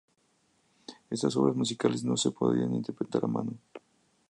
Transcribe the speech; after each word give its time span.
Estas 1.11 1.37
obras 1.37 1.55
musicales 1.55 2.03
no 2.03 2.17
se 2.17 2.31
podían 2.31 2.73
interpretar 2.73 3.23
a 3.23 3.27
mano. 3.27 3.53